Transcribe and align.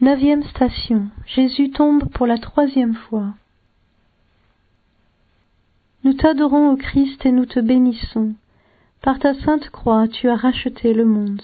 Neuvième 0.00 0.44
station. 0.44 1.08
Jésus 1.26 1.70
tombe 1.70 2.08
pour 2.10 2.28
la 2.28 2.38
troisième 2.38 2.94
fois. 2.94 3.34
Nous 6.04 6.12
t'adorons, 6.12 6.70
ô 6.70 6.76
Christ, 6.76 7.26
et 7.26 7.32
nous 7.32 7.46
te 7.46 7.58
bénissons. 7.58 8.34
Par 9.02 9.18
ta 9.18 9.34
sainte 9.34 9.70
croix, 9.70 10.06
tu 10.06 10.28
as 10.28 10.36
racheté 10.36 10.94
le 10.94 11.04
monde. 11.04 11.42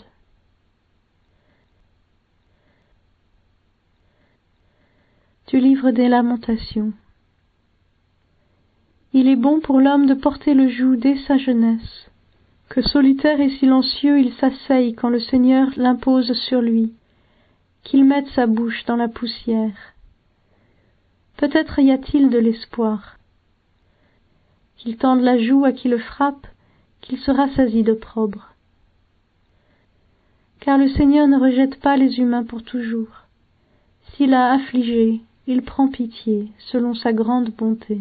Du 5.49 5.59
livre 5.59 5.91
des 5.91 6.07
Lamentations. 6.07 6.93
Il 9.13 9.27
est 9.27 9.37
bon 9.37 9.59
pour 9.59 9.81
l'homme 9.81 10.07
de 10.07 10.15
porter 10.15 10.55
le 10.55 10.69
joug 10.69 10.95
dès 10.95 11.17
sa 11.27 11.39
jeunesse, 11.39 12.09
que 12.69 12.83
solitaire 12.83 13.41
et 13.41 13.51
silencieux 13.51 14.21
il 14.21 14.33
s'asseye 14.35 14.95
quand 14.95 15.09
le 15.09 15.21
Seigneur 15.21 15.71
l'impose 15.77 16.33
sur 16.33 16.61
lui, 16.61 16.93
qu'il 17.85 18.05
mette 18.05 18.29
sa 18.29 18.47
bouche 18.47 18.85
dans 18.87 18.97
la 18.97 19.09
poussière. 19.09 19.77
Peut-être 21.37 21.79
y 21.79 21.91
a-t-il 21.91 22.31
de 22.31 22.39
l'espoir, 22.39 23.19
qu'il 24.77 24.97
tende 24.97 25.21
la 25.21 25.39
joue 25.39 25.65
à 25.65 25.73
qui 25.73 25.89
le 25.89 25.99
frappe, 25.99 26.47
qu'il 27.01 27.19
se 27.19 27.31
rassasie 27.31 27.83
d'opprobre. 27.83 28.55
Car 30.61 30.79
le 30.79 30.89
Seigneur 30.89 31.29
ne 31.29 31.39
rejette 31.39 31.79
pas 31.81 31.97
les 31.97 32.19
humains 32.19 32.45
pour 32.45 32.63
toujours. 32.63 33.25
S'il 34.13 34.33
a 34.33 34.53
affligé, 34.53 35.21
il 35.47 35.63
prend 35.63 35.89
pitié 35.89 36.51
selon 36.59 36.95
sa 36.95 37.13
grande 37.13 37.51
bonté. 37.51 38.01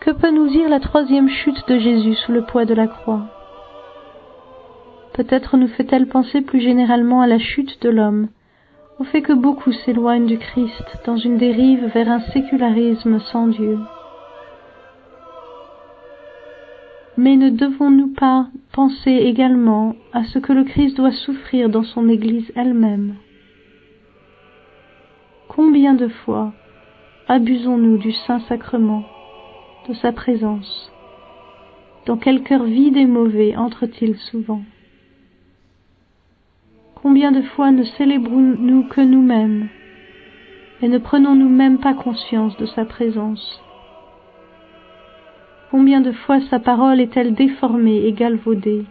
Que 0.00 0.12
peut 0.12 0.30
nous 0.30 0.48
dire 0.48 0.70
la 0.70 0.80
troisième 0.80 1.28
chute 1.28 1.68
de 1.68 1.78
Jésus 1.78 2.14
sous 2.14 2.32
le 2.32 2.40
poids 2.42 2.64
de 2.64 2.72
la 2.72 2.86
croix? 2.86 3.26
Peut-être 5.12 5.58
nous 5.58 5.68
fait-elle 5.68 6.06
penser 6.06 6.40
plus 6.40 6.60
généralement 6.60 7.20
à 7.20 7.26
la 7.26 7.38
chute 7.38 7.82
de 7.82 7.90
l'homme, 7.90 8.28
au 8.98 9.04
fait 9.04 9.20
que 9.20 9.34
beaucoup 9.34 9.72
s'éloignent 9.72 10.24
du 10.24 10.38
Christ 10.38 11.00
dans 11.04 11.18
une 11.18 11.36
dérive 11.36 11.84
vers 11.92 12.10
un 12.10 12.20
sécularisme 12.32 13.20
sans 13.30 13.48
Dieu. 13.48 13.78
Mais 17.18 17.36
ne 17.36 17.50
devons-nous 17.50 18.14
pas 18.14 18.46
penser 18.72 19.10
également 19.10 19.94
à 20.14 20.24
ce 20.24 20.38
que 20.38 20.54
le 20.54 20.64
Christ 20.64 20.96
doit 20.96 21.12
souffrir 21.12 21.68
dans 21.68 21.84
son 21.84 22.08
Église 22.08 22.50
elle-même? 22.56 23.16
Combien 25.48 25.92
de 25.92 26.08
fois 26.08 26.54
abusons-nous 27.28 27.98
du 27.98 28.12
Saint-Sacrement? 28.12 29.04
De 29.88 29.94
sa 29.94 30.12
présence. 30.12 30.92
Dans 32.06 32.16
quel 32.16 32.42
cœur 32.42 32.64
vide 32.64 32.96
et 32.96 33.06
mauvais 33.06 33.56
entre-t-il 33.56 34.16
souvent? 34.16 34.62
Combien 37.02 37.32
de 37.32 37.42
fois 37.42 37.70
ne 37.70 37.84
célébrons-nous 37.84 38.88
que 38.88 39.00
nous-mêmes 39.00 39.68
et 40.82 40.88
ne 40.88 40.98
prenons-nous 40.98 41.48
même 41.48 41.78
pas 41.78 41.94
conscience 41.94 42.56
de 42.56 42.66
sa 42.66 42.84
présence? 42.84 43.62
Combien 45.70 46.00
de 46.00 46.12
fois 46.12 46.40
sa 46.50 46.58
parole 46.58 47.00
est-elle 47.00 47.34
déformée 47.34 48.04
et 48.06 48.12
galvaudée? 48.12 48.84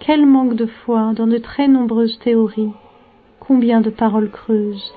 Quel 0.00 0.24
manque 0.26 0.54
de 0.54 0.66
foi 0.66 1.12
dans 1.14 1.26
de 1.26 1.38
très 1.38 1.68
nombreuses 1.68 2.18
théories? 2.20 2.72
Combien 3.40 3.80
de 3.80 3.90
paroles 3.90 4.30
creuses? 4.30 4.94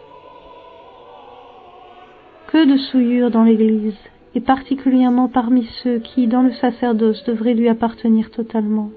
Que 2.48 2.66
de 2.66 2.78
souillures 2.78 3.32
dans 3.32 3.44
l'Église? 3.44 3.98
Et 4.34 4.40
particulièrement 4.40 5.28
parmi 5.28 5.68
ceux 5.84 6.00
qui, 6.00 6.28
dans 6.28 6.42
le 6.42 6.54
sacerdoce, 6.54 7.24
devraient 7.26 7.54
lui 7.54 7.68
appartenir 7.68 8.32
totalement. 8.32 8.89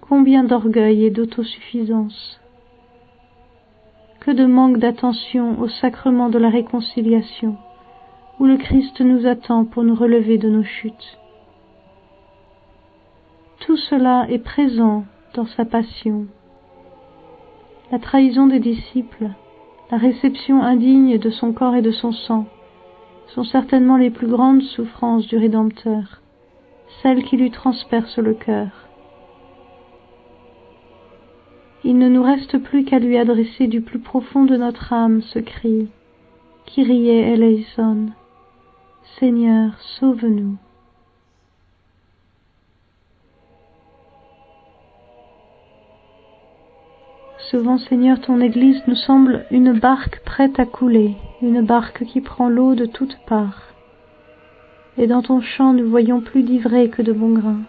Combien 0.00 0.44
d'orgueil 0.44 1.04
et 1.04 1.10
d'autosuffisance, 1.10 2.40
que 4.20 4.30
de 4.30 4.44
manque 4.44 4.78
d'attention 4.78 5.60
au 5.60 5.68
sacrement 5.68 6.28
de 6.28 6.38
la 6.38 6.50
réconciliation, 6.50 7.56
où 8.38 8.46
le 8.46 8.56
Christ 8.56 9.00
nous 9.00 9.26
attend 9.26 9.64
pour 9.64 9.82
nous 9.82 9.94
relever 9.94 10.38
de 10.38 10.48
nos 10.48 10.62
chutes. 10.62 11.18
Tout 13.60 13.76
cela 13.76 14.26
est 14.30 14.38
présent 14.38 15.04
dans 15.34 15.46
sa 15.46 15.64
passion. 15.64 16.26
La 17.90 17.98
trahison 17.98 18.46
des 18.46 18.60
disciples, 18.60 19.30
la 19.90 19.96
réception 19.98 20.62
indigne 20.62 21.18
de 21.18 21.30
son 21.30 21.52
corps 21.52 21.74
et 21.74 21.82
de 21.82 21.90
son 21.90 22.12
sang, 22.12 22.46
sont 23.34 23.44
certainement 23.44 23.96
les 23.96 24.10
plus 24.10 24.26
grandes 24.26 24.62
souffrances 24.62 25.26
du 25.26 25.36
Rédempteur, 25.36 26.22
celles 27.02 27.24
qui 27.24 27.36
lui 27.36 27.50
transpercent 27.50 28.18
le 28.18 28.34
cœur. 28.34 28.68
Il 31.84 31.98
ne 31.98 32.08
nous 32.08 32.22
reste 32.22 32.58
plus 32.58 32.84
qu'à 32.84 32.98
lui 32.98 33.16
adresser 33.16 33.66
du 33.66 33.80
plus 33.80 34.00
profond 34.00 34.44
de 34.44 34.56
notre 34.56 34.92
âme 34.92 35.22
ce 35.22 35.38
cri 35.38 35.88
Kyrie 36.66 37.08
eleison, 37.08 38.08
Seigneur, 39.18 39.72
sauve-nous. 39.98 40.56
Souvent, 47.50 47.78
Seigneur, 47.78 48.20
ton 48.20 48.42
Église 48.42 48.82
nous 48.86 48.94
semble 48.94 49.46
une 49.50 49.72
barque 49.72 50.20
prête 50.26 50.60
à 50.60 50.66
couler, 50.66 51.14
une 51.40 51.62
barque 51.62 52.04
qui 52.04 52.20
prend 52.20 52.50
l'eau 52.50 52.74
de 52.74 52.84
toutes 52.84 53.16
parts. 53.26 53.72
Et 54.98 55.06
dans 55.06 55.22
ton 55.22 55.40
champ 55.40 55.72
nous 55.72 55.88
voyons 55.88 56.20
plus 56.20 56.42
d'ivraies 56.42 56.90
que 56.90 57.00
de 57.00 57.12
bons 57.12 57.32
grains. 57.32 57.62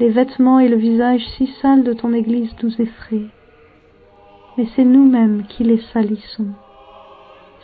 Les 0.00 0.10
vêtements 0.10 0.60
et 0.60 0.68
le 0.68 0.76
visage 0.76 1.24
si 1.38 1.46
sales 1.62 1.82
de 1.82 1.94
ton 1.94 2.12
Église 2.12 2.54
nous 2.62 2.82
effraient. 2.82 3.30
Mais 4.58 4.66
c'est 4.76 4.84
nous-mêmes 4.84 5.44
qui 5.48 5.64
les 5.64 5.80
salissons. 5.94 6.48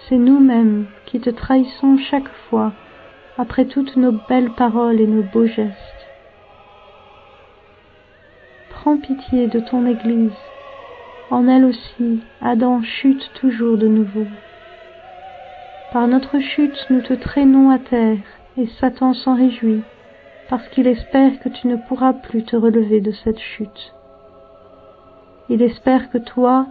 C'est 0.08 0.16
nous-mêmes 0.16 0.86
qui 1.04 1.20
te 1.20 1.28
trahissons 1.28 1.98
chaque 1.98 2.32
fois 2.48 2.72
après 3.36 3.66
toutes 3.66 3.96
nos 3.96 4.12
belles 4.26 4.54
paroles 4.56 5.02
et 5.02 5.06
nos 5.06 5.22
beaux 5.22 5.46
gestes 5.46 5.95
prends 8.86 8.98
pitié 8.98 9.48
de 9.48 9.58
ton 9.58 9.84
Église. 9.84 10.30
En 11.32 11.48
elle 11.48 11.64
aussi, 11.64 12.20
Adam 12.40 12.82
chute 12.82 13.32
toujours 13.34 13.76
de 13.76 13.88
nouveau. 13.88 14.26
Par 15.92 16.06
notre 16.06 16.38
chute, 16.38 16.86
nous 16.90 17.00
te 17.00 17.14
traînons 17.14 17.70
à 17.70 17.80
terre, 17.80 18.22
et 18.56 18.68
Satan 18.78 19.12
s'en 19.12 19.34
réjouit, 19.34 19.82
parce 20.48 20.68
qu'il 20.68 20.86
espère 20.86 21.40
que 21.40 21.48
tu 21.48 21.66
ne 21.66 21.74
pourras 21.74 22.12
plus 22.12 22.44
te 22.44 22.54
relever 22.54 23.00
de 23.00 23.10
cette 23.10 23.40
chute. 23.40 23.92
Il 25.48 25.62
espère 25.62 26.08
que 26.10 26.18
toi, 26.18 26.66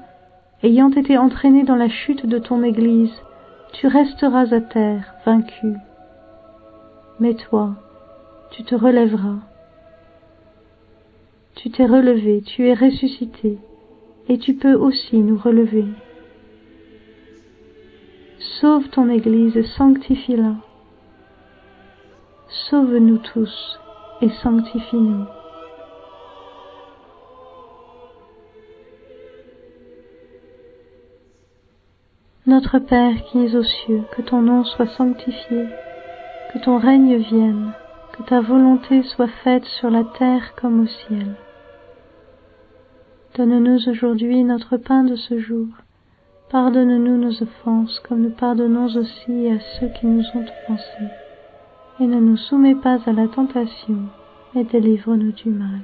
ayant 0.63 0.91
été 0.91 1.17
entraîné 1.17 1.63
dans 1.63 1.75
la 1.75 1.89
chute 1.89 2.25
de 2.25 2.39
ton 2.39 2.63
Église, 2.63 3.11
tu 3.73 3.87
resteras 3.87 4.55
à 4.55 4.61
terre, 4.61 5.15
vaincu. 5.25 5.73
Mais 7.19 7.33
toi, 7.33 7.71
tu 8.51 8.63
te 8.63 8.73
relèveras 8.73 9.39
tu 11.55 11.71
t'es 11.71 11.85
relevé, 11.85 12.41
tu 12.41 12.67
es 12.67 12.73
ressuscité, 12.73 13.57
et 14.27 14.37
tu 14.37 14.55
peux 14.55 14.73
aussi 14.73 15.17
nous 15.17 15.37
relever. 15.37 15.85
Sauve 18.59 18.89
ton 18.89 19.09
Église 19.09 19.55
et 19.57 19.63
sanctifie-la. 19.63 20.55
Sauve-nous 22.69 23.17
tous 23.17 23.79
et 24.21 24.29
sanctifie-nous. 24.29 25.25
Notre 32.47 32.79
Père 32.79 33.23
qui 33.25 33.39
es 33.39 33.55
aux 33.55 33.63
cieux, 33.63 34.03
que 34.15 34.21
ton 34.21 34.41
nom 34.41 34.63
soit 34.63 34.87
sanctifié, 34.87 35.65
que 36.53 36.59
ton 36.59 36.77
règne 36.77 37.17
vienne, 37.17 37.73
que 38.13 38.23
ta 38.23 38.39
volonté 38.39 39.01
soit 39.03 39.31
faite 39.43 39.65
sur 39.65 39.89
la 39.89 40.03
terre 40.03 40.53
comme 40.55 40.81
au 40.81 40.87
ciel. 40.87 41.35
Donne-nous 43.35 43.89
aujourd'hui 43.89 44.45
notre 44.45 44.77
pain 44.77 45.03
de 45.03 45.17
ce 45.17 45.37
jour. 45.37 45.67
Pardonne-nous 46.49 47.17
nos 47.17 47.43
offenses, 47.43 47.99
comme 48.07 48.21
nous 48.21 48.29
pardonnons 48.29 48.85
aussi 48.85 49.49
à 49.49 49.59
ceux 49.59 49.89
qui 49.89 50.05
nous 50.05 50.23
ont 50.35 50.45
offensés. 50.63 51.11
Et 51.99 52.07
ne 52.07 52.21
nous 52.21 52.37
soumets 52.37 52.75
pas 52.75 52.97
à 53.05 53.11
la 53.11 53.27
tentation, 53.27 53.97
mais 54.53 54.63
délivre-nous 54.63 55.33
du 55.33 55.49
mal. 55.49 55.81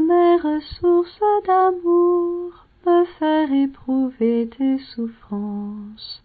Mère 0.00 0.62
source 0.80 1.20
d'amour 1.46 2.66
me 2.86 3.04
faire 3.18 3.52
éprouver 3.52 4.48
tes 4.56 4.78
souffrances 4.78 6.22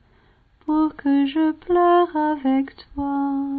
pour 0.65 0.95
que 0.95 1.25
je 1.25 1.51
pleure 1.51 2.15
avec 2.15 2.73
toi 2.93 3.55